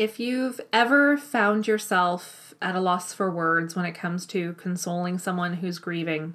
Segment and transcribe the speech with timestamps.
[0.00, 5.18] If you've ever found yourself at a loss for words when it comes to consoling
[5.18, 6.32] someone who's grieving,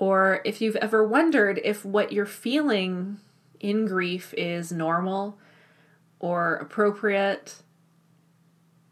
[0.00, 3.20] or if you've ever wondered if what you're feeling
[3.60, 5.38] in grief is normal
[6.18, 7.62] or appropriate,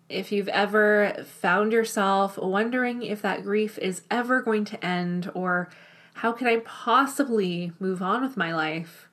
[0.09, 5.69] if you've ever found yourself wondering if that grief is ever going to end or
[6.15, 9.09] how can I possibly move on with my life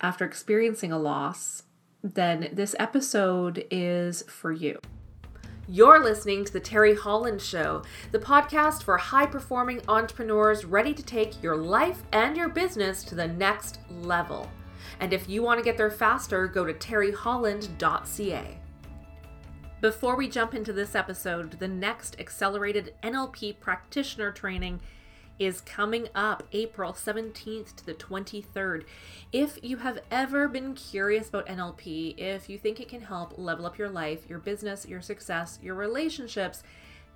[0.00, 1.64] after experiencing a loss,
[2.02, 4.78] then this episode is for you.
[5.70, 11.02] You're listening to The Teri Holland Show, the podcast for high performing entrepreneurs ready to
[11.02, 14.50] take your life and your business to the next level.
[15.00, 18.58] And if you want to get there faster, go to teriholland.ca.
[19.80, 24.80] Before we jump into this episode, the next accelerated NLP practitioner training
[25.38, 28.84] is coming up April 17th to the 23rd.
[29.32, 33.66] If you have ever been curious about NLP, if you think it can help level
[33.66, 36.62] up your life, your business, your success, your relationships,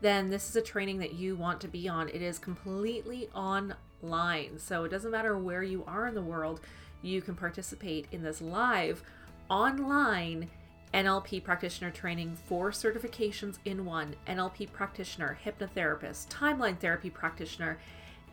[0.01, 2.09] then this is a training that you want to be on.
[2.09, 4.59] It is completely online.
[4.59, 6.61] So it doesn't matter where you are in the world,
[7.03, 9.03] you can participate in this live
[9.49, 10.49] online
[10.95, 17.79] NLP practitioner training, four certifications in one NLP practitioner, hypnotherapist, timeline therapy practitioner,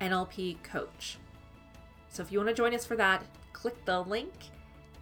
[0.02, 1.18] NLP coach.
[2.10, 4.32] So if you want to join us for that, click the link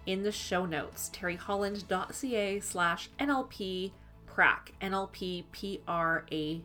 [0.06, 3.92] in the show notes, teriholland.ca slash NLP
[4.26, 6.62] prac, NLP P-R-A-C.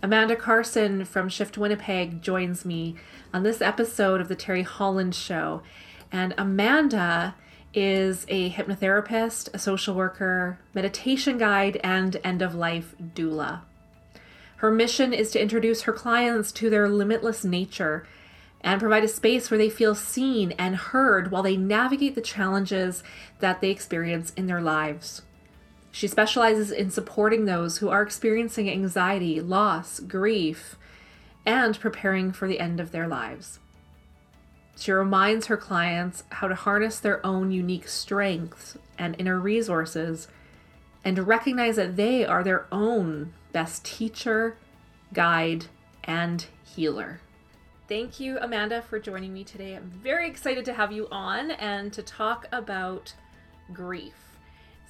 [0.00, 2.94] Amanda Carson from Shift Winnipeg joins me
[3.34, 5.62] on this episode of the Teri Holland Show.
[6.12, 7.34] And Amanda
[7.74, 13.62] is a hypnotherapist, a social worker, meditation guide, and end of life doula.
[14.58, 18.06] Her mission is to introduce her clients to their limitless nature
[18.60, 23.04] and provide a space where they feel seen and heard while they navigate the challenges
[23.38, 25.22] that they experience in their lives.
[25.92, 30.76] She specializes in supporting those who are experiencing anxiety, loss, grief,
[31.46, 33.60] and preparing for the end of their lives.
[34.76, 40.26] She reminds her clients how to harness their own unique strengths and inner resources
[41.04, 44.56] and to recognize that they are their own best teacher,
[45.12, 45.66] guide,
[46.04, 47.20] and healer.
[47.88, 49.74] Thank you, Amanda, for joining me today.
[49.74, 53.14] I'm very excited to have you on and to talk about
[53.72, 54.14] grief.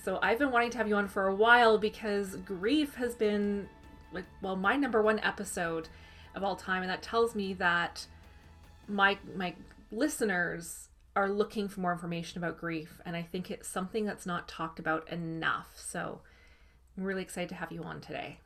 [0.03, 3.69] So, I've been wanting to have you on for a while because grief has been,
[4.13, 5.89] like, well, my number one episode
[6.35, 8.07] of all time, and that tells me that
[8.89, 9.55] my my
[9.93, 14.49] listeners are looking for more information about grief, and I think it's something that's not
[14.49, 15.69] talked about enough.
[15.77, 16.21] So,
[16.97, 18.41] I'm really excited to have you on today.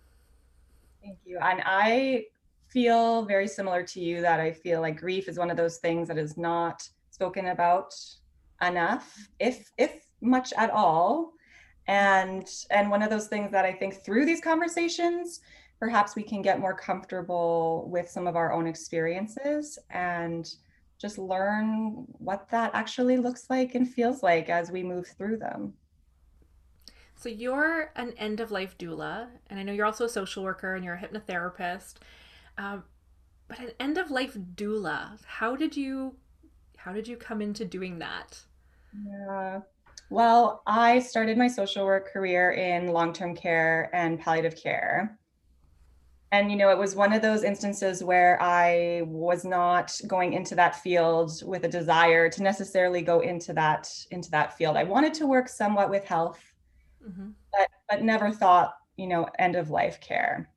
[1.02, 1.38] Thank you.
[1.40, 2.26] And I
[2.68, 6.08] feel very similar to you that I feel like grief is one of those things
[6.08, 7.94] that is not spoken about
[8.62, 11.32] enough, if if much at all.
[11.88, 15.40] And and one of those things that I think through these conversations,
[15.80, 20.48] perhaps we can get more comfortable with some of our own experiences and
[20.98, 25.74] just learn what that actually looks like and feels like as we move through them.
[27.22, 30.74] So you're an end of life doula, and I know you're also a social worker
[30.74, 31.98] and you're a hypnotherapist.
[32.58, 32.82] Um,
[33.46, 36.16] but an end of life doula, how did you
[36.76, 38.40] how did you come into doing that?
[39.06, 39.60] Yeah.
[40.10, 45.16] Well, I started my social work career in long-term care and palliative care.
[46.32, 50.56] And you know, it was one of those instances where I was not going into
[50.56, 54.76] that field with a desire to necessarily go into that into that field.
[54.76, 56.51] I wanted to work somewhat with health
[57.06, 57.30] mm-hmm.
[57.52, 60.48] but but never thought you know end of life care.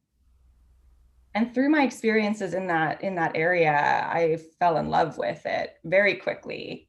[1.33, 5.77] And through my experiences in that in that area i fell in love with it
[5.83, 6.87] very quickly.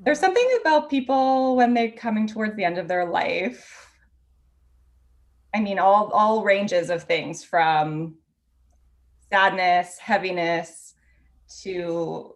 [0.00, 3.88] There's something about people when they're coming towards the end of their life.
[5.54, 8.16] I mean all all ranges of things from
[9.30, 10.94] sadness heaviness
[11.62, 12.34] to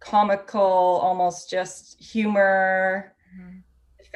[0.00, 0.62] comical
[1.02, 3.15] almost just humor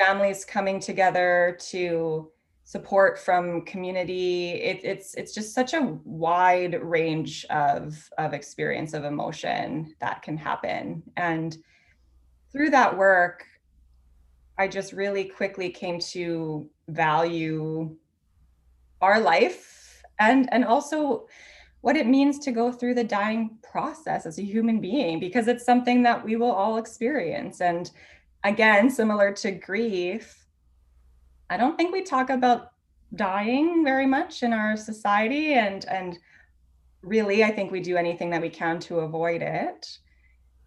[0.00, 2.30] families coming together to
[2.64, 4.50] support from community.
[4.52, 10.36] It, it's it's just such a wide range of of experience of emotion that can
[10.36, 11.02] happen.
[11.16, 11.56] And
[12.52, 13.44] through that work
[14.58, 17.96] i just really quickly came to value
[19.00, 21.26] our life and and also
[21.80, 25.64] what it means to go through the dying process as a human being because it's
[25.64, 27.62] something that we will all experience.
[27.62, 27.90] And
[28.44, 30.46] again, similar to grief,
[31.48, 32.72] I don't think we talk about
[33.14, 36.16] dying very much in our society and and
[37.02, 39.98] really I think we do anything that we can to avoid it.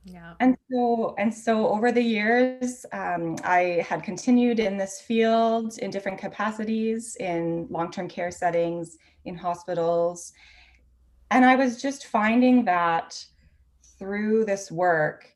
[0.06, 0.34] Yeah.
[0.42, 5.92] And so, and so over the years, um, I had continued in this field in
[5.92, 10.34] different capacities in long-term care settings, in hospitals.
[11.32, 13.24] And I was just finding that
[13.98, 15.33] through this work,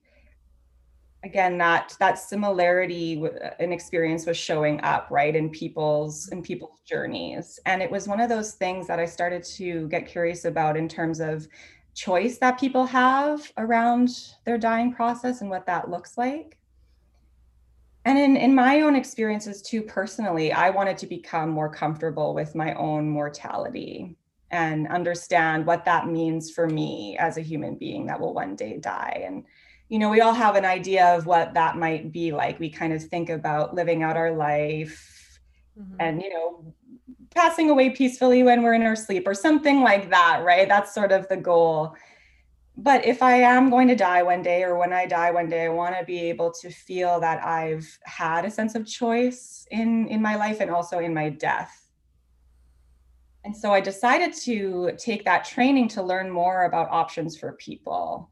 [1.23, 3.13] again, that that similarity
[3.59, 7.59] in uh, experience was showing up, right, in people's in people's journeys.
[7.65, 10.87] And it was one of those things that I started to get curious about in
[10.87, 11.47] terms of
[11.93, 14.09] choice that people have around
[14.45, 16.57] their dying process and what that looks like.
[18.05, 22.55] And in, in my own experiences too, personally, I wanted to become more comfortable with
[22.55, 24.15] my own mortality
[24.51, 28.77] and understand what that means for me as a human being that will one day
[28.77, 29.23] die.
[29.25, 29.43] And,
[29.89, 32.59] you know, we all have an idea of what that might be like.
[32.59, 35.39] We kind of think about living out our life
[35.79, 35.95] mm-hmm.
[35.99, 36.73] and, you know,
[37.33, 40.67] passing away peacefully when we're in our sleep or something like that, right?
[40.67, 41.95] That's sort of the goal.
[42.75, 45.65] But if I am going to die one day or when I die one day,
[45.65, 50.07] I want to be able to feel that I've had a sense of choice in
[50.09, 51.89] in my life and also in my death.
[53.45, 58.29] And so I decided to take that training to learn more about options for people.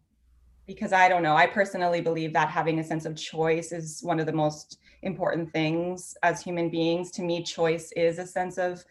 [0.67, 4.19] Because I don't know, I personally believe that having a sense of choice is one
[4.19, 7.11] of the most important things as human beings.
[7.11, 8.83] To me, choice is a sense of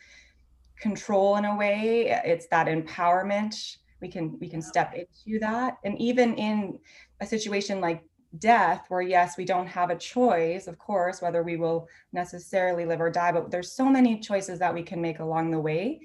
[0.78, 2.20] control in a way.
[2.24, 3.76] It's that empowerment.
[4.00, 5.78] We can we can step into that.
[5.84, 6.78] And even in
[7.20, 8.04] a situation like
[8.38, 13.00] death, where yes, we don't have a choice, of course, whether we will necessarily live
[13.00, 16.00] or die, but there's so many choices that we can make along the way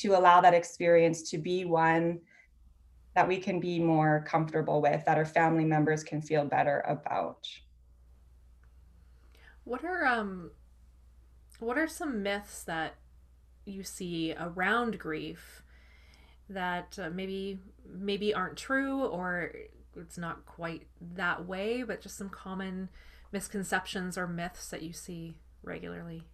[0.00, 2.20] to allow that experience to be one
[3.14, 7.48] that we can be more comfortable with, that our family members can feel better about.
[9.64, 10.50] What are um
[11.60, 12.96] what are some myths that
[13.64, 15.62] you see around grief
[16.50, 17.58] that uh, maybe
[17.88, 19.52] maybe aren't true or
[19.96, 22.88] it's not quite that way, but just some common
[23.32, 26.24] misconceptions or myths that you see regularly?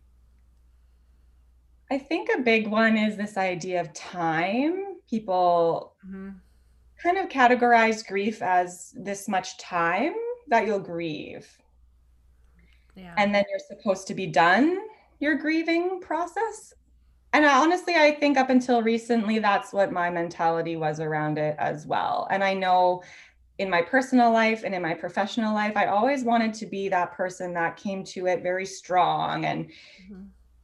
[1.90, 4.96] I think a big one is this idea of time.
[5.08, 6.30] People mm-hmm.
[7.02, 10.14] Kind of categorize grief as this much time
[10.48, 11.48] that you'll grieve.
[12.94, 13.14] Yeah.
[13.16, 14.78] And then you're supposed to be done
[15.20, 16.74] your grieving process.
[17.32, 21.54] And I, honestly, I think up until recently, that's what my mentality was around it
[21.58, 22.26] as well.
[22.30, 23.02] And I know
[23.58, 27.12] in my personal life and in my professional life, I always wanted to be that
[27.12, 30.22] person that came to it very strong and mm-hmm.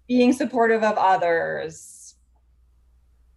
[0.09, 1.96] being supportive of others.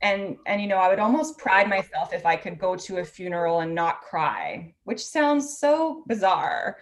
[0.02, 3.06] And and you know, I would almost pride myself if I could go to a
[3.06, 6.78] funeral and not cry, which sounds so bizarre.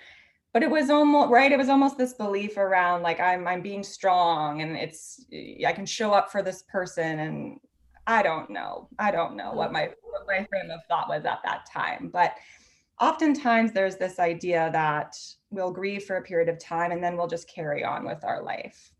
[0.53, 1.51] But it was almost right?
[1.51, 5.25] It was almost this belief around like i'm i'm being strong and it's
[5.65, 7.59] i can show up for this person and
[8.07, 8.87] i don't know.
[8.97, 12.09] I don't know what my what my frame of thought was at that time.
[12.11, 12.35] But
[12.99, 15.15] oftentimes there's this idea that
[15.51, 18.41] we'll grieve for a period of time and then we'll just carry on with our
[18.41, 18.91] life.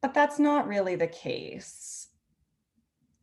[0.00, 1.99] But that's not really the case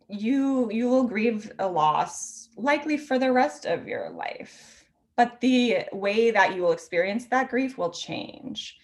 [0.08, 5.80] you you will grieve a loss likely for the rest of your life but the
[5.92, 8.78] way that you will experience that grief will change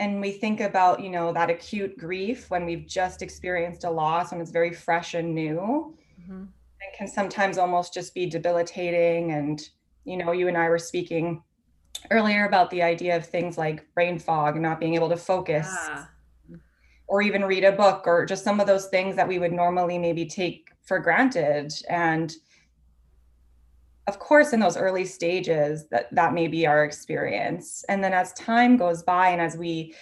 [0.00, 4.32] and we think about you know that acute grief when we've just experienced a loss
[4.32, 6.42] and it's very fresh and new mm-hmm.
[6.42, 9.70] it can sometimes almost just be debilitating and
[10.04, 11.42] you know you and i were speaking
[12.10, 15.68] earlier about the idea of things like brain fog and not being able to focus
[15.88, 16.04] yeah.
[17.08, 19.98] Or even read a book or just some of those things that we would normally
[19.98, 21.72] maybe take for granted.
[21.88, 22.32] And
[24.06, 27.84] of course in those early stages that that may be our experience.
[27.88, 29.94] And then as time goes by and as we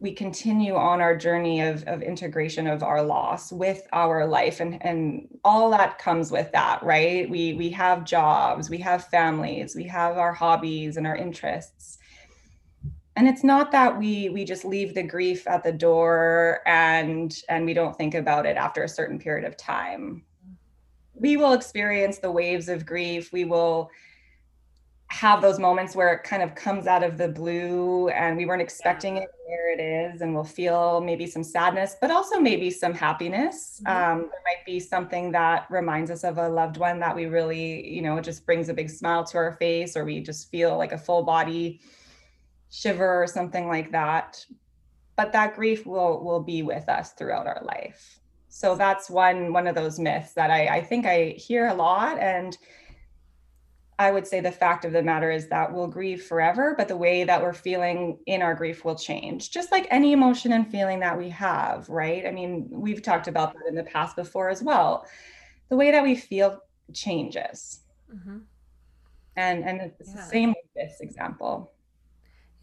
[0.00, 4.84] we continue on our journey of, of integration of our loss with our life and,
[4.84, 7.28] and all that comes with that right?
[7.28, 11.98] We we have jobs we have families we have our hobbies and our interests
[13.16, 17.64] and it's not that we we just leave the grief at the door and and
[17.64, 20.24] we don't think about it after a certain period of time
[21.14, 23.32] we will experience the waves of grief.
[23.32, 23.90] We will
[25.08, 28.62] have those moments where it kind of comes out of the blue and we weren't
[28.62, 32.92] expecting it there it is and we'll feel maybe some sadness but also maybe some
[32.92, 34.12] happiness mm-hmm.
[34.12, 37.86] um, there might be something that reminds us of a loved one that we really
[37.86, 40.90] you know just brings a big smile to our face or we just feel like
[40.90, 41.80] a full body
[42.74, 44.44] shiver or something like that
[45.16, 49.66] but that grief will will be with us throughout our life so that's one one
[49.66, 52.56] of those myths that I, I think I hear a lot and
[53.98, 56.96] I would say the fact of the matter is that we'll grieve forever, but the
[56.96, 60.98] way that we're feeling in our grief will change, just like any emotion and feeling
[61.00, 62.26] that we have, right?
[62.26, 65.06] I mean, we've talked about that in the past before as well.
[65.68, 66.60] The way that we feel
[66.92, 67.80] changes.
[68.12, 68.38] Mm-hmm.
[69.36, 70.16] And and it's yeah.
[70.16, 71.72] the same with this example.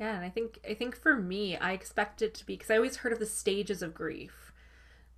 [0.01, 2.97] Yeah, and I think I think for me, I expected to be because I always
[2.97, 4.51] heard of the stages of grief.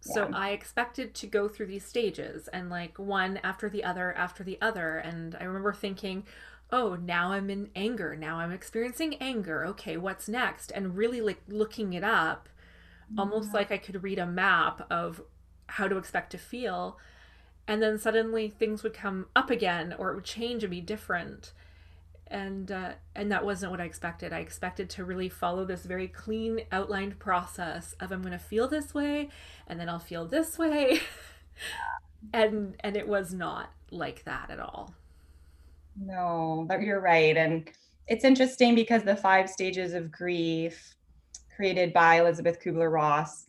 [0.01, 0.35] So yeah.
[0.37, 4.61] I expected to go through these stages and like one after the other after the
[4.61, 4.97] other.
[4.97, 6.25] And I remember thinking,
[6.69, 8.17] oh, now I'm in anger.
[8.17, 9.65] Now I'm experiencing anger.
[9.67, 10.69] Okay, what's next?
[10.71, 12.49] And really like looking it up,
[13.17, 13.55] almost mm-hmm.
[13.55, 15.21] like I could read a map of
[15.67, 16.99] how to expect to feel.
[17.69, 21.53] And then suddenly things would come up again or it would change and be different
[22.33, 24.33] and uh, and that wasn't what I expected.
[24.33, 28.67] I expected to really follow this very clean outlined process of I'm going to feel
[28.67, 29.29] this way,
[29.67, 30.99] and then I'll feel this way,
[32.33, 34.93] and and it was not like that at all.
[35.95, 37.69] No, but you're right, and
[38.07, 40.95] it's interesting because the five stages of grief
[41.55, 43.45] created by Elisabeth Kubler-Ross.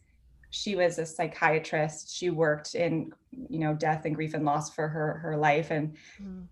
[0.50, 2.14] She was a psychiatrist.
[2.14, 3.12] She worked in,
[3.48, 6.44] you know, death and grief and loss for her her life, and mm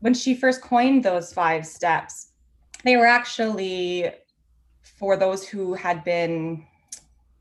[0.00, 2.32] when she first coined those five steps,
[2.84, 4.10] they were actually
[4.82, 6.64] for those who had been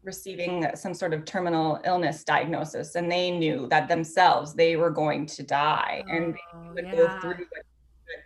[0.03, 5.25] receiving some sort of terminal illness diagnosis and they knew that themselves they were going
[5.25, 6.95] to die oh, and they oh, would yeah.
[6.95, 7.65] go through what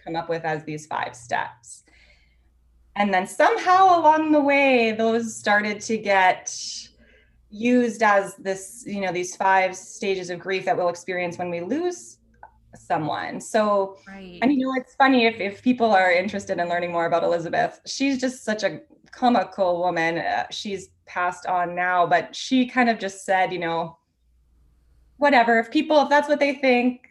[0.03, 1.83] come up with as these five steps
[2.97, 6.53] and then somehow along the way those started to get
[7.49, 11.61] used as this you know these five stages of grief that we'll experience when we
[11.61, 12.18] lose
[12.75, 13.41] someone.
[13.41, 14.39] So, right.
[14.41, 17.79] and you know, it's funny if, if people are interested in learning more about Elisabeth,
[17.85, 20.19] she's just such a comical woman.
[20.19, 23.97] Uh, she's passed on now, but she kind of just said, you know,
[25.17, 27.01] whatever, if people, if that's what they think,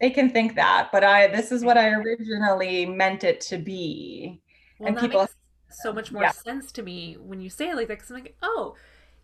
[0.00, 0.88] they can think that.
[0.92, 4.40] But I, this is what I originally meant it to be.
[4.78, 5.28] Well, and people,
[5.70, 6.30] so much more yeah.
[6.30, 7.98] sense to me when you say it like that.
[7.98, 8.74] Cause I'm like, oh,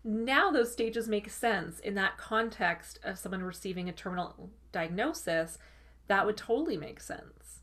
[0.03, 5.57] now those stages make sense in that context of someone receiving a terminal diagnosis
[6.07, 7.61] that would totally make sense.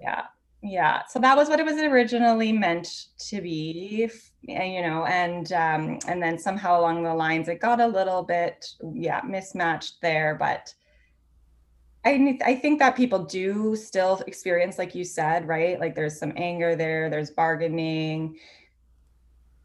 [0.00, 0.24] Yeah
[0.62, 1.02] yeah.
[1.06, 4.10] So that was what it was originally meant to be
[4.42, 8.64] you know and um and then somehow along the lines it got a little bit
[8.94, 10.72] yeah mismatched there but
[12.04, 15.78] I, I think that people do still experience like you said right?
[15.78, 18.38] Like there's some anger there there's bargaining.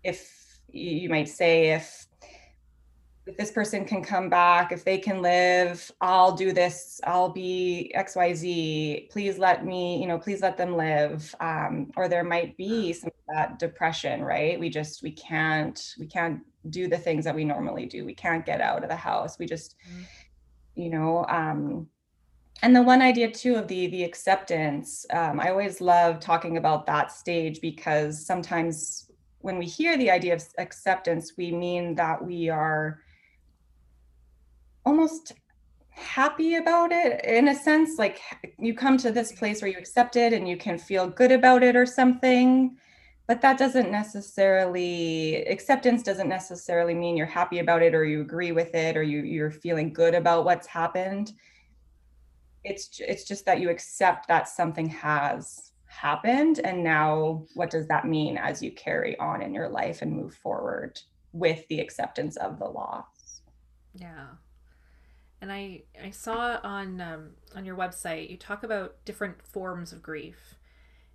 [0.04, 0.41] If
[0.74, 2.08] you might say if
[3.28, 7.94] if this person can come back, if they can live, I'll do this, I'll be
[7.96, 11.34] XYZ, please let me, you know, please let them live.
[11.40, 14.60] Um, or there might be some of that depression, right?
[14.60, 18.06] We just, we can't, we can't do the things that we normally do.
[18.06, 19.38] We can't get out of the house.
[19.38, 20.82] We just, mm-hmm.
[20.82, 21.88] you know, um,
[22.64, 26.86] and the one idea too of the the acceptance um, i always love talking about
[26.86, 29.10] that stage because sometimes
[29.42, 33.00] when we hear the idea of acceptance we mean that we are
[34.86, 35.34] almost
[35.90, 38.20] happy about it in a sense like
[38.58, 41.64] you come to this place where you accept it and you can feel good about
[41.64, 42.76] it or something
[43.32, 48.52] but that doesn't necessarily acceptance doesn't necessarily mean you're happy about it or you agree
[48.52, 51.32] with it or you you're feeling good about what's happened.
[52.66, 58.06] It's it's just that you accept that something has happened and now what does that
[58.06, 61.00] mean as you carry on in your life and move forward
[61.34, 63.22] with the acceptance of the loss
[63.94, 64.28] yeah.
[65.42, 70.04] And I I saw on um, on your website you talk about different forms of
[70.04, 70.56] grief,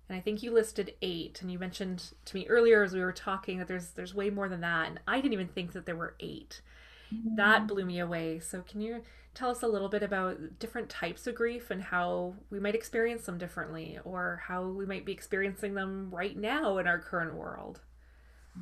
[0.09, 1.41] and I think you listed eight.
[1.41, 4.49] And you mentioned to me earlier as we were talking that there's there's way more
[4.49, 6.61] than that, and I didn't even think that there were 8
[7.13, 7.35] mm-hmm.
[7.35, 8.39] That blew me away.
[8.39, 9.01] So can you
[9.33, 13.25] tell us a little bit about different types of grief and how we might experience
[13.25, 17.81] them differently, or how we might be experiencing them right now in our current world?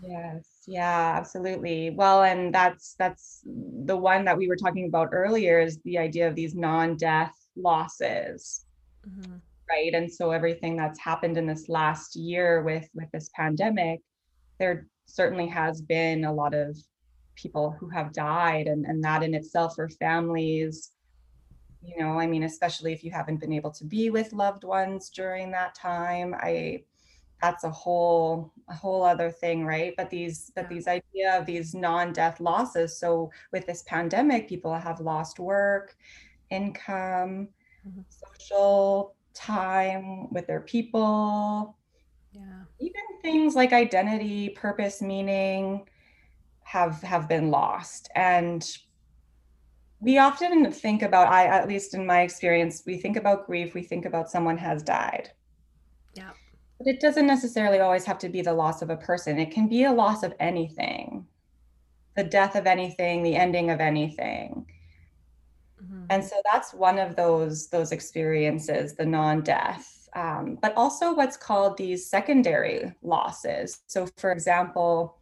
[0.03, 1.91] Yes, yeah, absolutely.
[1.91, 6.27] Well, and that's that's the one that we were talking about earlier is the idea
[6.27, 8.65] of these non-death losses.
[9.07, 9.35] Mm-hmm.
[9.69, 9.93] Right.
[9.93, 14.01] And so everything that's happened in this last year with with this pandemic,
[14.59, 16.77] there certainly has been a lot of
[17.35, 20.91] people who have died and, and that in itself for families.
[21.83, 25.11] You know i mean especially if you haven't been able to be with loved ones
[25.11, 26.81] during that time i
[27.41, 29.93] that's a whole a whole other thing right?
[29.97, 34.99] But these but these idea of these non-death losses so with this pandemic people have
[34.99, 35.95] lost work
[36.49, 37.49] income
[37.87, 38.01] mm-hmm.
[38.09, 41.77] social time with their people.
[42.31, 42.63] Yeah.
[42.79, 45.87] Even things like identity purpose meaning
[46.75, 48.77] have have been lost and
[50.01, 53.83] we often think about i at least in my experience we think about grief we
[53.91, 55.29] think about someone has died
[56.13, 56.31] yeah
[56.77, 59.39] but it doesn't necessarily always have to be the loss of a person.
[59.39, 61.25] It can be a loss of anything,
[62.15, 64.65] the death of anything, the ending of anything.
[65.81, 66.05] Mm-hmm.
[66.09, 69.91] And so that's one of those those experiences, the non-death.
[70.15, 73.81] um, but also what's called these secondary losses.
[73.87, 75.19] So, for example,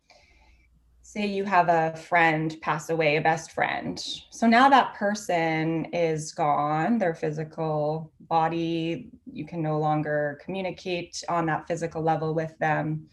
[1.13, 4.03] say you have a friend pass away, a best friend.
[4.31, 11.45] So now that person is gone, their physical body, you can no longer communicate on
[11.45, 13.07] that physical level with them.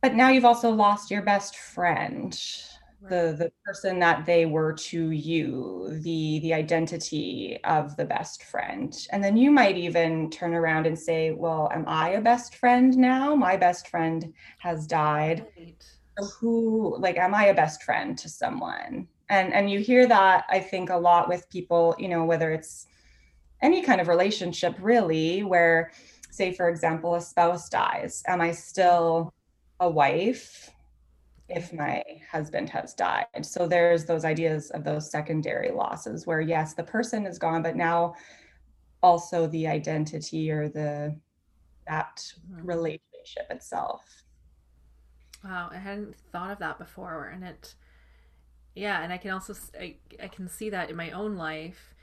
[0.00, 2.34] But now you've also lost your best friend
[3.10, 9.06] the the person that they were to you the the identity of the best friend
[9.12, 12.96] and then you might even turn around and say well am i a best friend
[12.96, 15.84] now my best friend has died right.
[16.18, 20.44] So who like am i a best friend to someone and and you hear that
[20.48, 22.86] i think a lot with people you know whether it's
[23.62, 25.90] any kind of relationship really where
[26.30, 29.32] say for example a spouse dies am i still
[29.80, 30.70] a wife
[31.48, 33.26] if my husband has died.
[33.42, 37.76] So there's those ideas of those secondary losses where yes, the person is gone, but
[37.76, 38.14] now
[39.02, 41.14] also the identity or the
[41.86, 42.66] that mm-hmm.
[42.66, 44.23] relationship itself.
[45.44, 47.76] Wow, I hadn't thought of that before and it
[48.74, 51.94] yeah, and I can also I, I can see that in my own life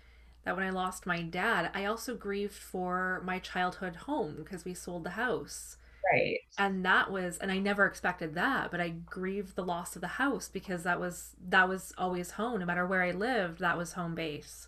[0.46, 4.74] that when I lost my dad, I also grieved for my childhood home because we
[4.74, 5.78] sold the house.
[6.12, 6.40] Right.
[6.58, 10.08] And that was and I never expected that, but I grieved the loss of the
[10.10, 13.94] house because that was that was always home no matter where I lived, that was
[13.94, 14.68] home base.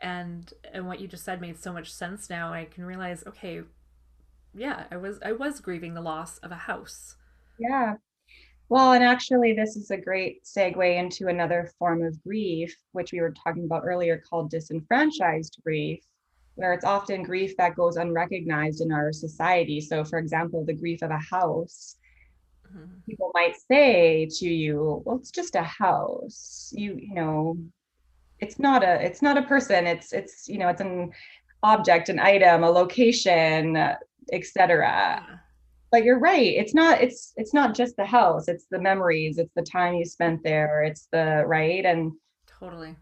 [0.00, 2.52] And and what you just said made so much sense now.
[2.52, 3.62] I can realize okay,
[4.54, 7.16] yeah, I was I was grieving the loss of a house.
[7.58, 7.94] Yeah.
[8.68, 13.20] Well, and actually, this is a great segue into another form of grief, which we
[13.20, 16.02] were talking about earlier, called disenfranchised grief
[16.54, 19.80] where it's often grief that goes unrecognized in our society.
[19.80, 21.96] So, for example, the grief of a house,
[22.66, 23.00] mm-hmm.
[23.08, 26.72] people might say to you, "Well, it's just a house.
[26.76, 27.58] You, you know,
[28.40, 29.86] it's not a, it's not a person.
[29.86, 31.12] It's, it's, you know, it's an
[31.62, 33.76] object, an item, a location,
[34.32, 35.40] etc."
[35.92, 36.54] But you're right.
[36.54, 37.00] It's not.
[37.00, 38.48] It's, it's not just the house.
[38.48, 39.38] It's the memories.
[39.38, 40.82] It's the time you spent there.
[40.82, 42.12] It's the right and
[42.46, 42.96] totally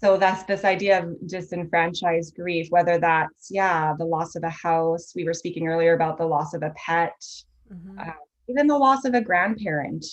[0.00, 5.12] so that's this idea of disenfranchised grief whether that's yeah the loss of a house
[5.14, 7.14] we were speaking earlier about the loss of a pet
[7.72, 7.98] mm-hmm.
[7.98, 8.12] uh,
[8.48, 10.04] even the loss of a grandparent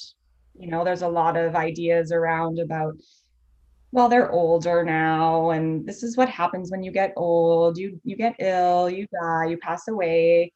[0.57, 2.95] you know there's a lot of ideas around about
[3.91, 8.15] well they're older now and this is what happens when you get old you you
[8.15, 10.51] get ill you die you pass away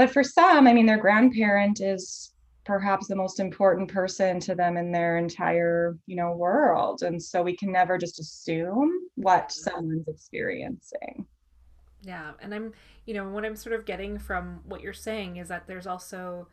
[0.00, 2.32] but for some i mean their grandparent is
[2.64, 7.02] perhaps the most important person to them in their entire you know world.
[7.02, 11.26] And so we can never just assume what someone's experiencing.
[12.02, 12.32] Yeah.
[12.40, 12.72] And i'm
[13.06, 16.46] you know what i'm sort of getting from what you're saying is that there's also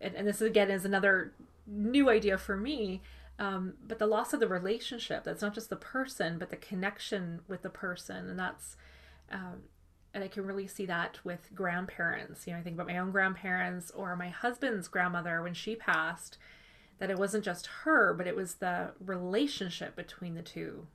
[0.00, 1.34] and, and this again is another
[1.66, 3.00] new idea for me
[3.38, 7.40] um, but the loss of the relationship that's not just the person but the connection
[7.48, 8.28] with the person.
[8.28, 8.76] And that's
[9.30, 9.62] um,
[10.14, 12.46] and I can really see that with grandparents.
[12.46, 16.38] You know, I think about my own grandparents or my husband's grandmother when she passed,
[16.98, 20.86] that it wasn't just her, but it was the relationship between the two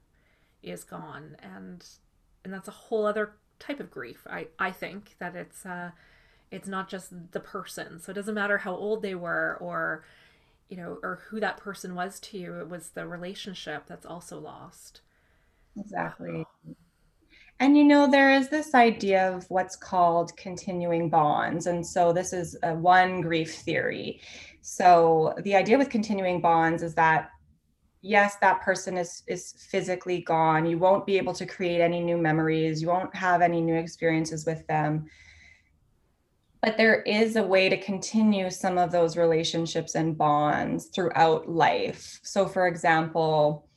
[0.64, 1.38] is gone.
[1.42, 1.86] And
[2.44, 4.26] and that's a whole other type of grief.
[4.30, 5.92] I, I think that it's uh
[6.52, 8.00] it's not just the person.
[8.00, 10.06] So it doesn't matter how old they were or
[10.70, 12.60] you know, or who that person was to you.
[12.60, 15.02] It was the relationship that's also lost.
[15.76, 16.46] Exactly.
[17.62, 21.68] And you know, there is this idea of what's called continuing bonds.
[21.68, 24.22] And so this is one grief theory.
[24.62, 27.32] So the idea with continuing bonds is that
[28.02, 30.66] yes, that person is is physically gone.
[30.66, 32.82] You won't be able to create any new memories.
[32.82, 35.08] You won't have any new experiences with them.
[36.62, 42.20] But there is a way to continue some of those relationships and bonds throughout life.
[42.24, 43.69] So for example,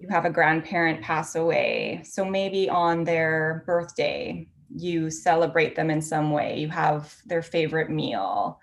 [0.00, 2.00] you have a grandparent pass away.
[2.04, 6.58] So maybe on their birthday, you celebrate them in some way.
[6.58, 8.58] You have their favorite meal,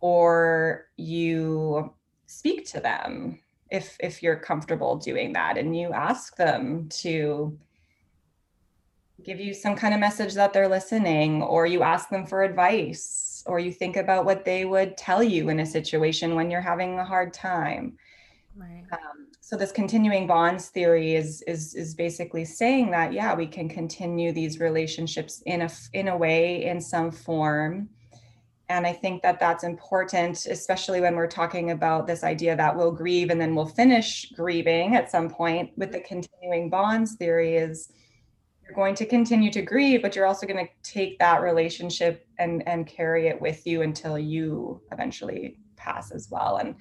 [0.00, 1.94] or you
[2.26, 7.58] speak to them if if you're comfortable doing that, and you ask them to
[9.24, 13.42] give you some kind of message that they're listening, or you ask them for advice,
[13.46, 16.98] or you think about what they would tell you in a situation when you're having
[16.98, 17.96] a hard time.
[18.54, 18.84] Right.
[18.92, 23.68] Um, so this continuing bonds theory is is is basically saying that yeah, we can
[23.68, 27.88] continue these relationships in a in a way in some form.
[28.68, 32.90] And I think that that's important, especially when we're talking about this idea that we'll
[32.90, 37.92] grieve and then we'll finish grieving at some point with the continuing bonds theory is
[38.64, 42.66] you're going to continue to grieve, but you're also going to take that relationship and,
[42.66, 46.56] and carry it with you until you eventually pass as well.
[46.56, 46.74] And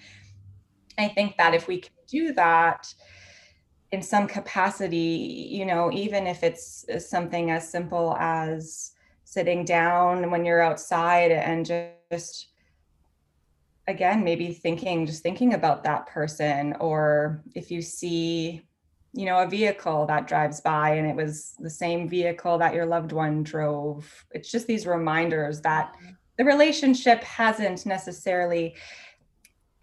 [0.97, 2.93] I think that if we can do that,
[3.91, 8.91] in some capacity, you know, even if it's something as simple as
[9.25, 11.65] sitting down when you're outside and
[12.11, 12.47] just
[13.87, 18.61] again maybe thinking just thinking about that person or if you see
[19.13, 22.85] you know a vehicle that drives by and it was the same vehicle that your
[22.85, 26.11] loved one drove it's just these reminders that mm-hmm.
[26.37, 28.75] the relationship hasn't necessarily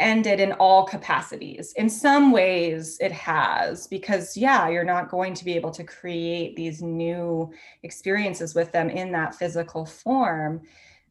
[0.03, 1.73] ended in all capacities.
[1.77, 6.57] In some ways, it has, because, yeah, you're not going to be able to create
[6.57, 7.51] these new
[7.83, 10.61] experiences with them in that physical form.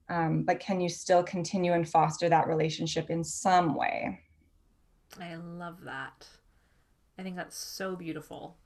[0.10, 4.20] Um, but can you still continue and foster that relationship in some way?
[5.20, 6.28] I love that.
[7.18, 8.58] I think that's so beautiful.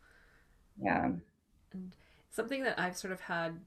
[0.82, 1.12] Yeah.
[1.72, 1.96] And
[2.32, 3.60] something that I've sort of had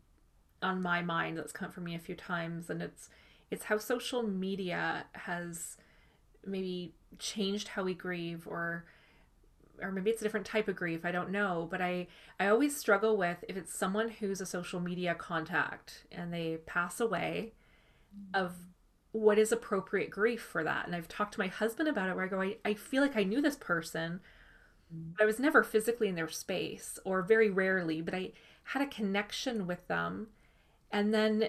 [0.60, 3.08] on my mind that's come for me a few times, and it's
[3.50, 5.76] it's how social media has
[6.48, 8.84] maybe changed how we grieve or
[9.80, 12.06] or maybe it's a different type of grief i don't know but i
[12.40, 17.00] i always struggle with if it's someone who's a social media contact and they pass
[17.00, 17.52] away
[18.34, 18.54] of
[19.12, 20.86] what is appropriate grief for that.
[20.86, 23.16] And i've talked to my husband about it where i go i, I feel like
[23.16, 24.20] i knew this person
[24.92, 25.10] mm-hmm.
[25.16, 28.32] but i was never physically in their space or very rarely but i
[28.64, 30.28] had a connection with them.
[30.90, 31.48] And then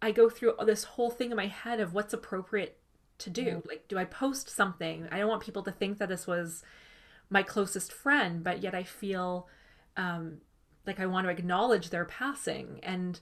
[0.00, 2.78] i go through this whole thing in my head of what's appropriate
[3.18, 3.44] to do.
[3.44, 3.68] Mm-hmm.
[3.68, 5.08] Like, do I post something?
[5.10, 6.62] I don't want people to think that this was
[7.30, 9.48] my closest friend, but yet I feel
[9.96, 10.38] um,
[10.86, 12.80] like I want to acknowledge their passing.
[12.82, 13.20] And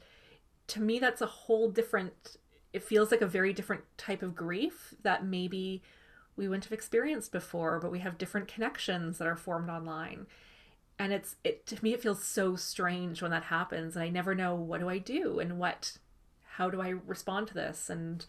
[0.69, 2.37] to me, that's a whole different,
[2.73, 5.83] it feels like a very different type of grief that maybe
[6.37, 10.27] we wouldn't have experienced before, but we have different connections that are formed online.
[10.99, 13.97] And it's, it, to me, it feels so strange when that happens.
[13.97, 15.99] And I never know what do I do and what,
[16.57, 17.91] how do I respond to this?
[17.91, 18.25] And,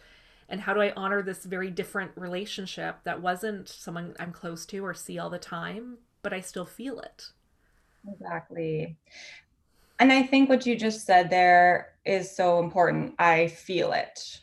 [0.50, 4.86] and how do I honor this very different relationship that wasn't someone I'm close to
[4.86, 7.32] or see all the time, but I still feel it.
[8.10, 8.96] Exactly.
[10.00, 13.16] And I think what you just said there is so important.
[13.20, 14.42] I feel it.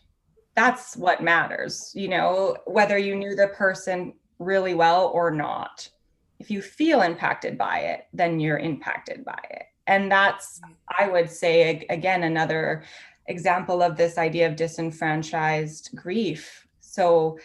[0.54, 5.88] That's what matters, you know, whether you knew the person really well or not.
[6.38, 9.64] If you feel impacted by it, then you're impacted by it.
[9.86, 10.60] And that's,
[10.98, 12.84] I would say, again, another
[13.26, 16.66] example of this idea of disenfranchised grief.
[16.80, 17.38] So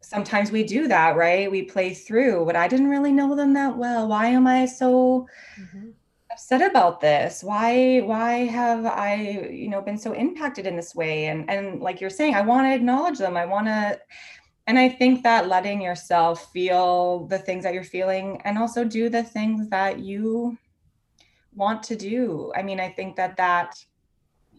[0.00, 1.50] sometimes we do that, right?
[1.50, 4.08] We play through, but I didn't really know them that well.
[4.08, 5.26] Why am I so
[5.58, 5.90] mm-hmm.
[6.30, 7.42] upset about this?
[7.42, 11.26] Why why have I, you know, been so impacted in this way?
[11.26, 13.36] And and like you're saying, I want to acknowledge them.
[13.36, 13.98] I want to
[14.66, 19.08] and I think that letting yourself feel the things that you're feeling and also do
[19.08, 20.56] the things that you
[21.54, 22.52] want to do.
[22.54, 23.84] I mean, I think that that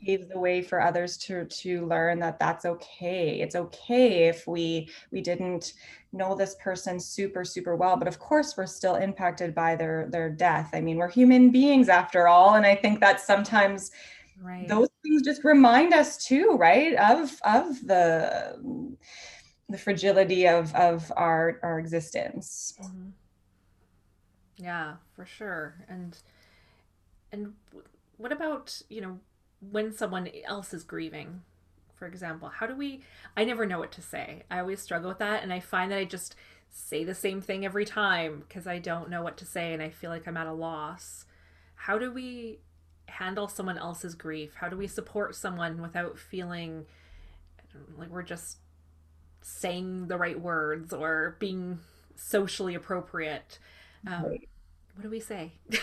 [0.06, 4.90] pave the way for others to to learn that that's okay it's okay if we
[5.12, 5.74] we didn't
[6.12, 10.30] know this person super super well but of course we're still impacted by their their
[10.30, 13.92] death i mean we're human beings after all and i think that sometimes
[14.42, 14.68] right.
[14.68, 18.58] those things just remind us too right of of the
[19.70, 23.10] the fragility of of our our existence mm-hmm.
[24.58, 26.20] yeah for sure and
[27.32, 27.54] and
[28.18, 29.20] what about you know
[29.72, 31.42] when someone else is grieving
[31.94, 33.02] for example how do we
[33.38, 34.44] i never know what to say.
[34.52, 36.36] I always struggle with that and i find that i just
[36.70, 39.90] say the same thing every time because i don't know what to say and i
[39.90, 41.26] feel like i'm at a loss.
[41.76, 42.60] How do we
[43.08, 44.54] handle someone else's grief?
[44.56, 46.86] How do we support someone without feeling
[47.98, 48.58] like we're just
[49.42, 51.80] saying the right words or being
[52.16, 53.60] socially appropriate?
[54.08, 55.54] Um, what do we say?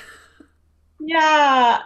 [1.03, 1.81] Yeah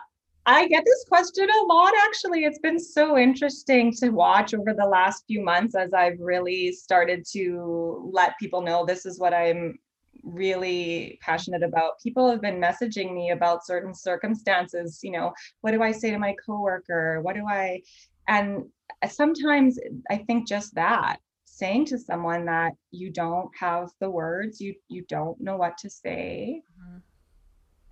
[0.47, 2.45] I get this question a lot, actually.
[2.45, 7.25] It's been so interesting to watch over the last few months as I've really started
[7.33, 9.79] to let people know this is what I'm
[10.23, 12.01] really passionate about.
[12.03, 15.01] People have been messaging me about certain circumstances.
[15.03, 17.23] You know, what do I say to my coworker?
[17.23, 17.81] What do I,
[18.29, 18.65] and
[19.09, 19.79] sometimes
[20.11, 21.19] I think just that
[21.55, 25.89] saying to someone that you don't have the words you you don't know what to
[25.89, 26.99] say mm-hmm.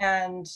[0.00, 0.46] and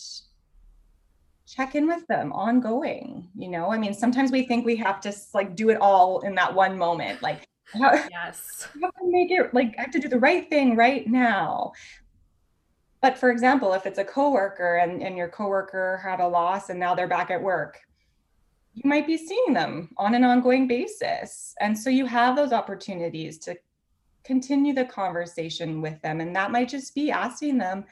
[1.46, 3.70] check in with them ongoing you know?
[3.70, 6.76] I mean sometimes we think we have to like do it all in that one
[6.76, 8.68] moment like yes.
[8.76, 11.72] I have to make it like i have to do the right thing right now?
[13.00, 16.80] But for example if it's a coworker and, and your coworker had a loss and
[16.80, 17.80] now they're back at work
[18.74, 21.54] you might be seeing them on an ongoing basis.
[21.61, 23.56] And so you have those opportunities to
[24.22, 27.85] continue the conversation with them and that might just be asking them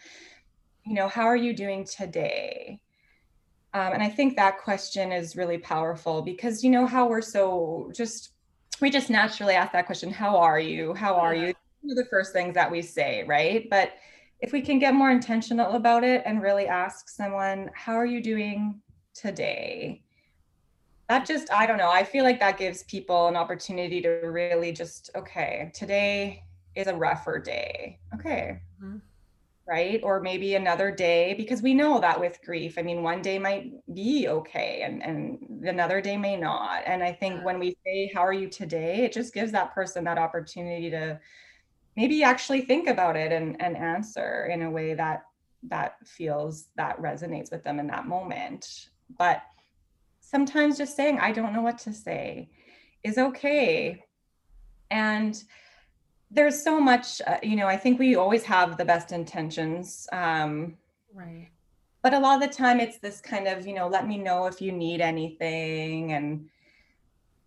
[0.85, 2.81] you know how are you doing today
[3.75, 7.91] um, and I think that question is really powerful because you know how we're so
[7.93, 8.31] just
[8.81, 10.95] we just naturally ask that question, how are you?
[10.95, 11.55] How are you?
[11.83, 13.69] The first things that we say, right?
[13.69, 13.93] But
[14.41, 18.23] if we can get more intentional about it and really ask someone, how are you
[18.23, 18.81] doing
[19.13, 20.03] today?
[21.09, 21.91] That just, I don't know.
[21.91, 26.43] I feel like that gives people an opportunity to really just, okay, today
[26.75, 28.01] is a rougher day.
[28.15, 28.61] Okay.
[28.83, 28.99] Mm-hmm
[29.67, 30.01] right?
[30.03, 33.73] Or maybe another day, because we know that with grief, I mean, one day might
[33.95, 36.83] be okay and, and another day may not.
[36.87, 39.05] And I think when we say, How are you today?
[39.05, 41.19] it just gives that person that opportunity to
[41.97, 45.23] maybe actually think about it and, and answer in a way that
[45.69, 48.91] that feels that resonates with them in that moment.
[49.19, 49.43] But
[50.21, 52.51] sometimes just saying, I don't know what to say
[53.03, 54.03] is okay.
[54.91, 55.43] And
[56.35, 60.77] there's so much uh, you know i think we always have the best intentions um
[61.15, 61.49] right
[62.03, 64.47] but a lot of the time it's this kind of you know let me know
[64.47, 66.49] if you need anything and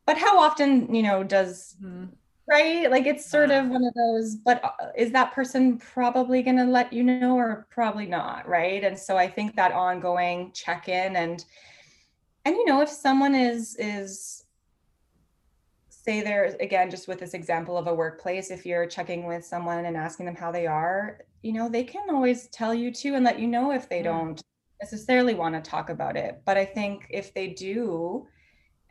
[0.05, 2.05] but how often you know does mm-hmm.
[2.47, 3.61] right like it's sort yeah.
[3.61, 7.35] of one of those but uh, is that person probably going to let you know
[7.35, 11.45] or probably not right and so i think that ongoing check in and
[12.45, 14.45] and you know if someone is is
[16.07, 19.83] say there again just with this example of a workplace if you're checking with someone
[19.85, 23.25] and asking them how they are you know they can always tell you too and
[23.25, 24.03] let you know if they yeah.
[24.03, 24.41] don't
[24.81, 28.25] necessarily want to talk about it but i think if they do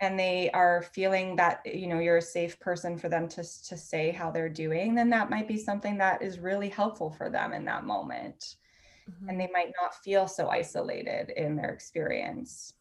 [0.00, 3.78] and they are feeling that you know you're a safe person for them to to
[3.78, 7.54] say how they're doing then that might be something that is really helpful for them
[7.54, 8.56] in that moment
[9.08, 9.30] mm-hmm.
[9.30, 12.74] and they might not feel so isolated in their experience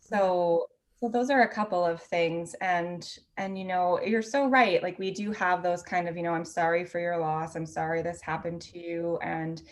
[0.00, 0.66] so
[1.00, 4.98] so those are a couple of things and and you know you're so right like
[4.98, 8.02] we do have those kind of you know i'm sorry for your loss i'm sorry
[8.02, 9.62] this happened to you and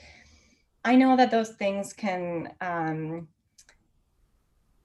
[0.85, 3.29] i know that those things can um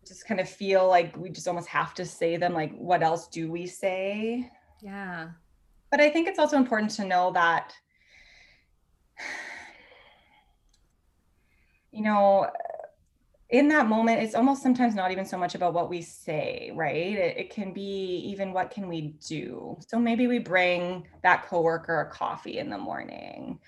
[0.06, 3.27] just kind of feel like we just almost have to say them like what else
[3.27, 4.49] do we say?
[4.82, 5.29] Yeah.
[5.91, 7.73] But i think it's also important to know that
[11.91, 12.49] you know
[13.53, 17.15] in that moment it's almost sometimes not even so much about what we say right?
[17.15, 19.77] It, it, can be even what can we do?
[19.87, 23.59] So maybe we bring that coworker a coffee in the morning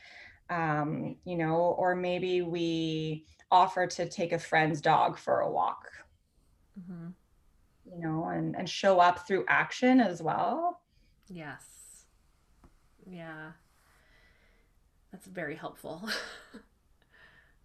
[0.49, 5.87] um, you know or maybe we offer to take a friend's dog for a walk
[6.79, 7.09] mm-hmm.
[7.85, 10.81] you know and and show up through action as well.
[11.29, 12.05] Yes.
[13.07, 13.51] Yeah.
[15.11, 16.09] That's very helpful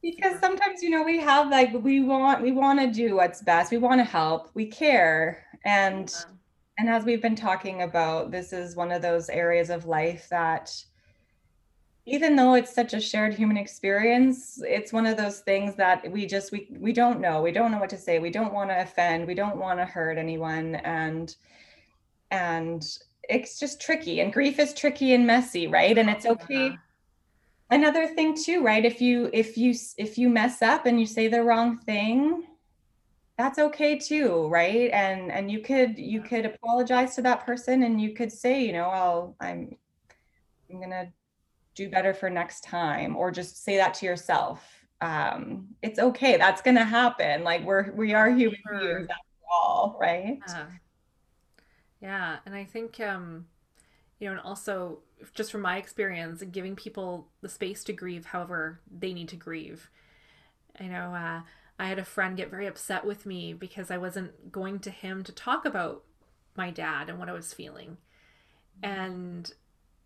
[0.03, 3.71] because sometimes you know we have like we want we want to do what's best.
[3.71, 4.51] We want to help.
[4.55, 5.45] We care.
[5.65, 6.35] And yeah.
[6.79, 10.75] and as we've been talking about this is one of those areas of life that
[12.07, 16.27] even though it's such a shared human experience it's one of those things that we
[16.27, 17.43] just we we don't know.
[17.43, 18.19] We don't know what to say.
[18.19, 19.27] We don't want to offend.
[19.27, 20.77] We don't want to hurt anyone.
[20.77, 21.35] And
[22.31, 22.83] and
[23.29, 24.21] it's just tricky.
[24.21, 25.99] And grief is tricky and messy right?
[25.99, 26.77] And it's okay yeah
[27.71, 28.85] another thing too right?
[28.85, 32.45] If you if you if you mess up and you say the wrong thing
[33.39, 34.91] that's okay too right?
[34.93, 38.73] And and you could you could apologize to that person and you could say you
[38.73, 39.77] know well i'm
[40.71, 41.13] i'm gonna
[41.75, 44.87] do better for next time or just say that to yourself.
[45.01, 47.43] Um it's okay that's gonna happen.
[47.45, 50.39] Like we're we are human beings after all right?
[50.47, 50.67] Yeah.
[52.01, 53.47] yeah and i think um
[54.19, 55.01] you know and also
[55.35, 59.91] just from my experience giving people the space to grieve however they need to grieve.
[60.79, 61.43] I know uh,
[61.79, 65.25] i had a friend get very upset with me because i wasn't going to him
[65.25, 66.05] to talk about
[66.57, 67.97] my dad and what i was feeling.
[68.83, 69.53] And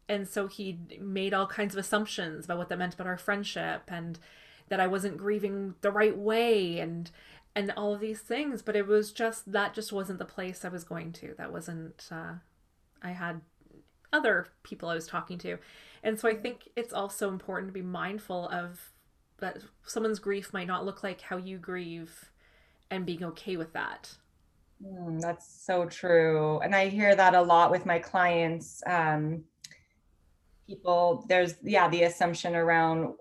[0.09, 3.83] and so he made all kinds of assumptions about what that meant about our friendship
[3.88, 4.18] and
[4.68, 7.11] that i wasn't grieving the right way and
[7.57, 8.62] and all of these things.
[8.62, 11.35] But it was just that just wasn't the place i was going to.
[11.38, 12.35] That wasn't uh,
[13.03, 13.40] i had
[14.14, 15.59] other people I was talking to.
[16.03, 18.92] And so I think it's also important to be mindful of
[19.38, 22.31] that someone's grief might not look like how you grieve
[22.90, 24.14] and being okay with that.
[24.85, 26.61] Mm, that's so true.
[26.61, 28.83] And I hear that a lot with my clients.
[28.87, 29.44] Um,
[30.66, 33.14] people, there's, yeah, the assumption around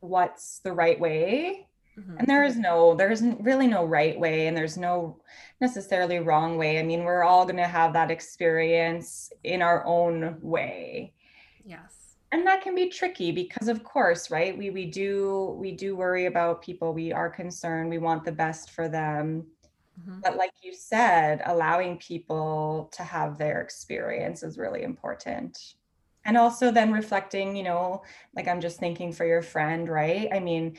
[0.00, 1.67] what's the right way
[1.98, 2.18] Mm-hmm.
[2.18, 5.20] And there is no, there's really no right way and there's no
[5.60, 6.78] necessarily wrong way.
[6.78, 11.12] I mean, we're all going to have that experience in our own way.
[11.64, 12.16] Yes.
[12.30, 14.56] And that can be tricky because of course, right?
[14.56, 16.92] We we do we do worry about people.
[16.92, 17.88] We are concerned.
[17.88, 19.46] We want the best for them.
[19.98, 20.20] Mm-hmm.
[20.22, 25.74] But like you said, allowing people to have their experience is really important
[26.28, 28.02] and also then reflecting you know
[28.36, 30.76] like i'm just thinking for your friend right i mean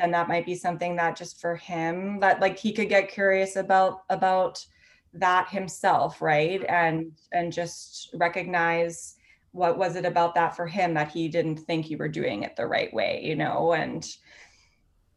[0.00, 3.56] then that might be something that just for him that like he could get curious
[3.56, 4.64] about about
[5.12, 9.16] that himself right and and just recognize
[9.52, 12.56] what was it about that for him that he didn't think you were doing it
[12.56, 13.72] the right way, you know?
[13.72, 14.06] And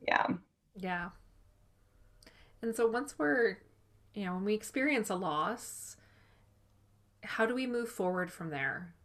[0.07, 0.27] yeah.
[0.75, 1.09] Yeah.
[2.61, 3.57] And so once we're,
[4.13, 5.97] you know, when we experience a loss,
[7.23, 8.95] how do we move forward from there?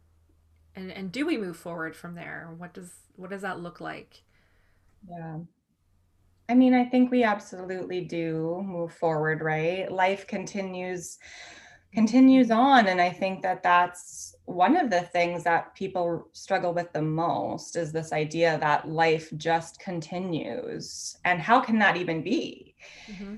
[0.75, 2.49] And and do we move forward from there?
[2.57, 4.23] What does what does that look like?
[5.09, 5.39] Yeah.
[6.49, 9.89] I mean, I think we absolutely do move forward, right?
[9.91, 11.19] Life continues
[11.91, 16.93] continues on and I think that that's one of the things that people struggle with
[16.93, 21.17] the most is this idea that life just continues.
[21.25, 22.75] And how can that even be?
[23.07, 23.35] Mm-hmm.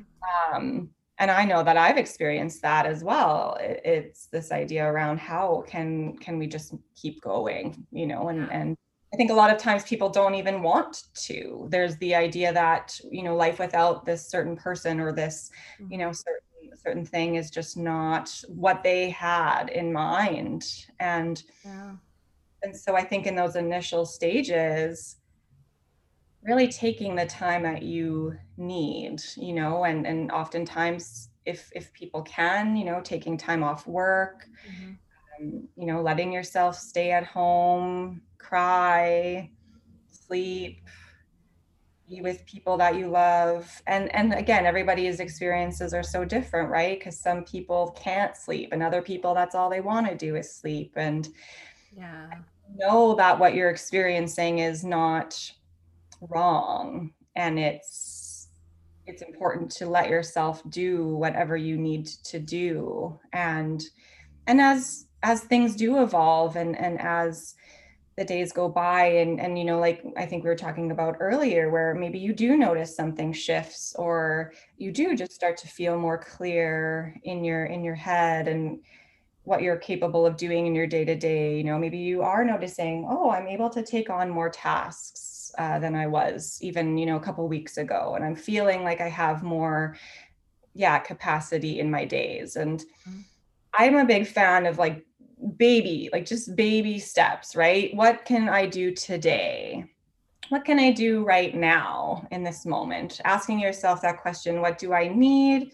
[0.54, 3.58] Um, and I know that I've experienced that as well.
[3.62, 8.52] It, it's this idea around how can can we just keep going, you know, and
[8.52, 8.78] and
[9.14, 11.68] I think a lot of times people don't even want to.
[11.70, 15.52] There's the idea that, you know, life without this certain person or this,
[15.90, 16.14] you know, mm-hmm.
[16.14, 16.42] certain
[16.82, 20.66] certain thing is just not what they had in mind.
[21.00, 21.92] And yeah.
[22.64, 25.18] and so I think in those initial stages,
[26.44, 32.22] really taking the time that you need, you know, and and oftentimes if if people
[32.24, 34.92] can, you know, taking time off work, mm-hmm.
[35.40, 39.50] um, you know, letting yourself stay at home, cry,
[40.10, 40.82] sleep,
[42.10, 43.82] be with people that you love.
[43.88, 47.00] And and again, everybody's experiences are so different, right?
[47.00, 50.54] Because some people can't sleep and other people that's all they want to do is
[50.54, 50.94] sleep.
[50.96, 51.28] And
[51.96, 52.30] yeah.
[52.78, 55.38] Know that what you're experiencing is not
[56.22, 58.48] wrong and it's
[59.08, 63.84] it's important to let yourself do whatever you need to do and
[64.48, 67.56] and as as things do evolve and and as
[68.18, 71.18] the days go by and and you know like i think we were talking about
[71.20, 75.98] earlier where maybe you do notice something shifts or you do just start to feel
[75.98, 78.80] more clear in your in your head and
[79.44, 82.44] what you're capable of doing in your day to day you know maybe you are
[82.44, 87.06] noticing oh i'm able to take on more tasks uh, than i was even you
[87.06, 89.96] know a couple weeks ago and i'm feeling like i have more
[90.74, 93.22] yeah capacity in my days and mm-hmm.
[93.74, 95.06] i'm a big fan of like
[95.58, 97.94] baby, like just baby steps, right?
[97.96, 99.86] What can I do today?
[100.50, 103.22] What can I do right now in this moment?
[103.24, 105.72] Asking yourself that question what do I need?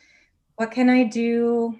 [0.56, 1.78] What can I do?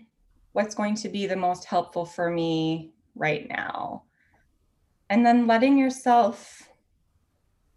[0.54, 4.04] What's going to be the most helpful for me right now?
[5.10, 6.68] And then letting yourself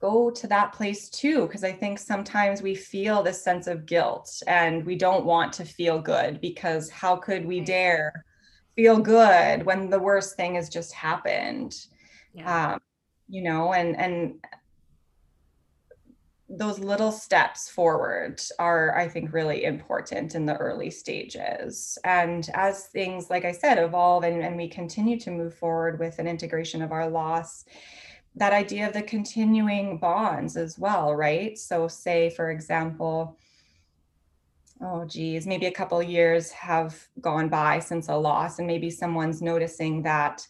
[0.00, 4.42] go to that place too because i think sometimes we feel this sense of guilt
[4.46, 8.24] and we don't want to feel good because how could we dare
[8.76, 11.74] feel good when the worst thing has just happened.
[12.32, 12.74] Yeah.
[12.74, 12.80] um,
[13.30, 14.34] you know and and
[16.48, 21.96] those little steps forward are i think really important in the early stages.
[22.04, 26.18] And as things like i said evolve and, and we continue to move forward with
[26.18, 27.64] an integration of our loss
[28.36, 31.56] that idea of the continuing bonds as well right?
[31.56, 33.38] So say for example
[34.82, 35.46] oh geez.
[35.46, 40.46] Maybe a couple years have gone by since a loss and maybe someone's noticing that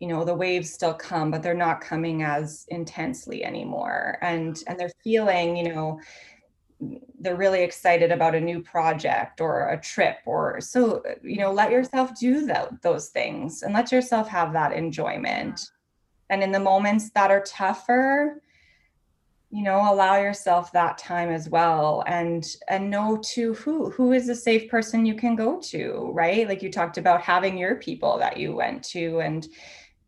[0.00, 4.18] you know the waves still come but they're not coming as intensely anymore.
[4.22, 6.00] And and they're feeling you know
[7.20, 11.70] they're really excited about a new project or a trip or so you know let
[11.70, 15.70] yourself do that, those things and let yourself have that enjoyment.
[16.30, 18.42] And in the moments that are tougher
[19.54, 24.28] you know allow yourself that time as well and and know to who who is
[24.28, 26.48] a safe person you can go to right?
[26.48, 29.46] Like you talked about having your people that you went to and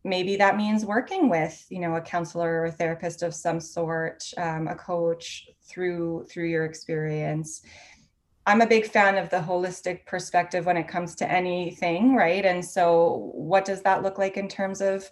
[0.03, 4.25] maybe that means working with you know a counselor or a therapist of some sort
[4.37, 7.63] um, a coach through through your experience.
[8.49, 12.45] I'm a big fan of the holistic perspective when it comes to anything right?
[12.45, 15.09] And so what does that look like in terms of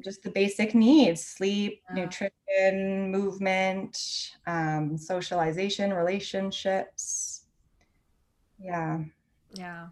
[0.00, 2.02] just the basic needs sleep yeah.
[2.02, 3.98] nutrition movement
[4.46, 7.44] um, socialization relationships.
[8.58, 9.00] Yeah.
[9.54, 9.88] Yeah.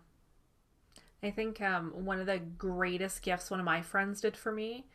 [1.23, 4.87] I think um, one of the greatest gifts one of my friends did for me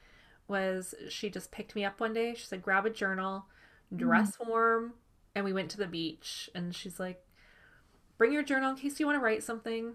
[0.47, 2.33] was she just picked me up one day.
[2.35, 3.45] She said grab a journal
[3.95, 4.47] dress mm.
[4.47, 4.93] warm
[5.35, 7.21] and we went to the beach and she's like
[8.17, 9.93] bring your journal in case you want to write something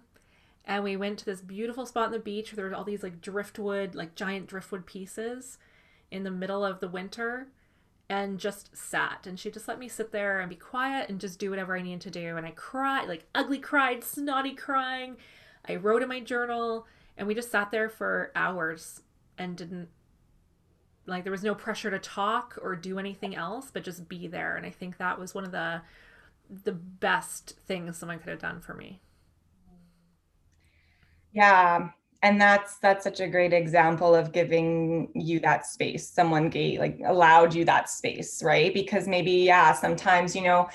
[0.65, 3.03] and we went to this beautiful spot on the beach where there were all these
[3.03, 5.59] like driftwood, like giant driftwood pieces
[6.11, 7.49] in the middle of the winter
[8.09, 9.27] and just sat.
[9.27, 11.83] And she just let me sit there and be quiet and just do whatever I
[11.83, 12.37] needed to do.
[12.37, 15.17] And I cried, like ugly cried, snotty crying.
[15.67, 16.87] I wrote in my journal
[17.17, 19.03] and we just sat there for hours
[19.39, 19.89] and didn't
[21.07, 24.57] like there was no pressure to talk or do anything else but just be there
[24.57, 25.81] and i think that was one of the
[26.65, 29.01] the best things someone could have done for me
[31.33, 31.89] yeah.
[32.23, 36.09] and that's that's such a great example of giving you that space.
[36.09, 38.73] Someone gave like allowed you that space right?
[38.75, 40.69] Because maybe yeah sometimes you know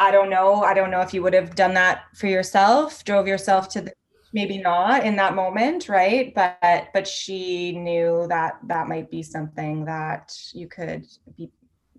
[0.00, 3.28] i don't know i don't know if you would have done that for yourself drove
[3.28, 3.92] yourself to the
[4.34, 6.34] maybe not in that moment right?
[6.34, 11.06] But but she knew that that might be something that you could
[11.38, 11.50] be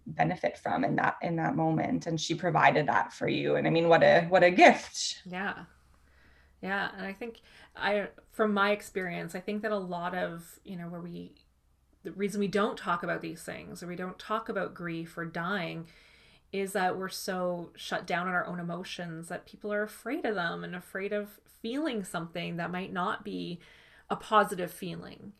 [0.05, 3.71] benefit from in that in that moment and she provided that for you and i
[3.71, 5.21] mean what a what a gift.
[5.25, 5.63] Yeah.
[6.61, 7.41] Yeah and i think
[7.75, 11.31] i from my experience i think that a lot of you know where we
[12.03, 15.25] the reason we don't talk about these things or we don't talk about grief or
[15.25, 15.87] dying
[16.51, 20.35] is that we're so shut down on our own emotions that people are afraid of
[20.35, 23.59] them and afraid of feeling something that might not be
[24.09, 25.33] a positive feeling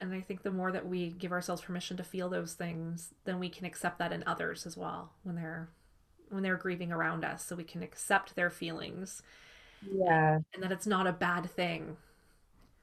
[0.00, 3.38] and I think the more that we give ourselves permission to feel those things, then
[3.38, 5.68] we can accept that in others as well when they're
[6.28, 7.44] when they're grieving around us.
[7.44, 9.22] So we can accept their feelings.
[9.90, 10.38] Yeah.
[10.54, 11.96] And that it's not a bad thing.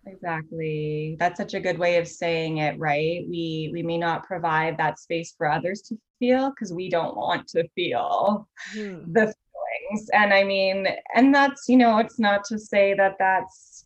[0.06, 1.18] Exactly.
[1.20, 3.26] That's such a good way of saying it, right?
[3.30, 7.48] We we may not provide that space for others to feel because we don't want
[7.50, 9.12] to feel hmm.
[9.12, 10.10] the feelings.
[10.14, 13.86] And I mean, and that's, you know, it's not to say that that's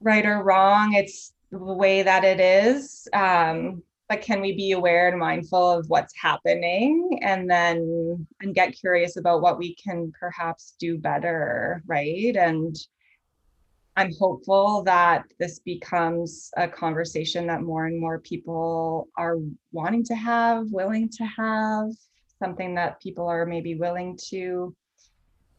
[0.00, 0.94] right or wrong.
[0.94, 5.88] It's the way that it is um, but can we be aware and mindful of
[5.88, 12.36] what's happening and then and get curious about what we can perhaps do better right?
[12.36, 12.76] And
[13.96, 19.36] i'm hopeful that this becomes a conversation that more and more people are
[19.72, 21.88] wanting to have willing to have
[22.42, 24.74] something that people are maybe willing to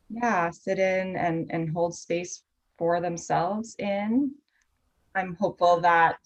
[0.10, 2.44] yeah sit in and and hold space
[2.78, 4.32] for themselves in.
[5.14, 6.18] I'm hopeful that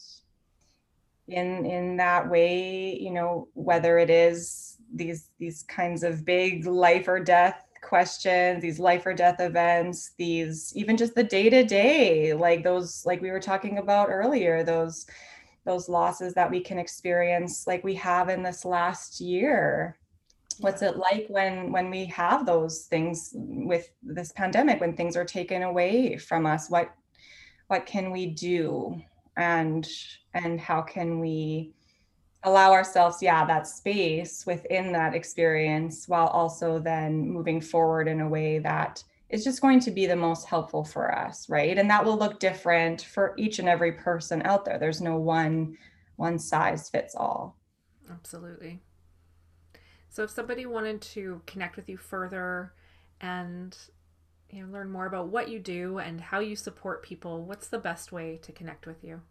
[1.28, 7.08] in in that way, you know, whether it is these these kinds of big life
[7.08, 12.34] or death questions, these life or death events, these even just the day to day,
[12.34, 15.06] like those, like we were talking about earlier, those
[15.66, 19.98] those losses that we can experience, like we have in this last year.
[20.60, 25.26] What's it like when when we have those things with this pandemic, when things are
[25.26, 26.70] taken away from us?
[26.70, 26.94] What
[27.68, 29.02] what can we do
[29.38, 29.88] and
[30.34, 31.74] and how can we
[32.44, 38.30] allow ourselves yeah that space within that experience while also then moving forward in a
[38.30, 41.78] way that is just going to be the most helpful for us right?
[41.78, 44.78] And that will look different for each and every person out there.
[44.78, 45.78] There's no one
[46.16, 47.58] one size fits all.
[48.10, 48.82] Absolutely.
[50.10, 52.74] So if somebody wanted to connect with you further
[53.20, 53.78] and
[54.50, 57.80] you know, learn more about what you do and how you support people, what's the
[57.80, 59.22] best way to connect with you?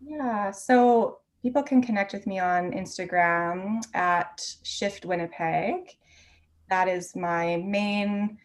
[0.00, 5.96] Yeah, so people can connect with me on Instagram at Shift Winnipeg.
[6.68, 8.38] That is my main,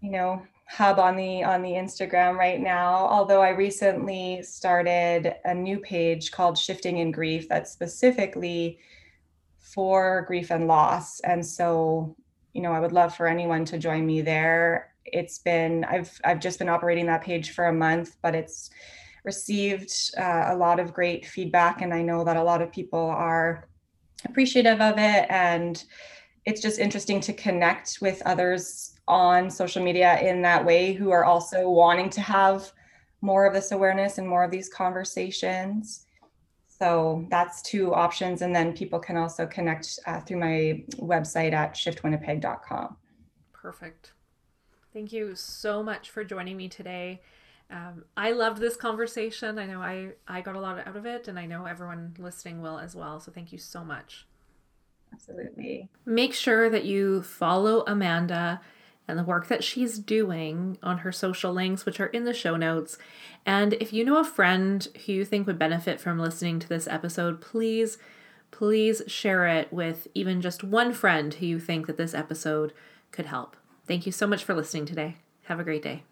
[0.00, 2.94] you know, hub on the on the Instagram right now.
[2.94, 8.78] Although I recently started a new page called Shifting in Grief that's specifically
[9.58, 11.20] for grief and loss.
[11.20, 12.16] And so
[12.56, 14.94] you know, I would love for anyone to join me there.
[15.04, 18.70] It's been I've I've just been operating that page for a month, but it's
[19.24, 23.10] received uh, a lot of great feedback, and I know that a lot of people
[23.10, 23.68] are
[24.24, 25.84] appreciative of it and
[26.46, 31.24] it's just interesting to connect with others on social media in that way who are
[31.24, 32.72] also wanting to have
[33.20, 36.05] more of this awareness and more of these conversations
[36.78, 38.42] so that's two options.
[38.42, 42.96] And then people can also connect uh, through my website at shiftwinnipeg.com.
[43.52, 44.12] Perfect.
[44.92, 47.22] Thank you so much for joining me today.
[47.70, 49.58] Um, I loved this conversation.
[49.58, 52.62] I know I, I got a lot out of it, and I know everyone listening
[52.62, 53.18] will as well.
[53.20, 54.26] So thank you so much.
[55.12, 55.88] Absolutely.
[56.04, 58.60] Make sure that you follow Amanda
[59.08, 62.56] and the work that she's doing on her social links, which are in the show
[62.56, 62.98] notes.
[63.44, 66.88] And if you know a friend who you think would benefit from listening to this
[66.88, 67.98] episode, please,
[68.50, 72.72] please share it with even just one friend who you think that this episode
[73.12, 73.56] could help.
[73.86, 75.16] Thank you so much for listening today.
[75.44, 76.02] Have a great day.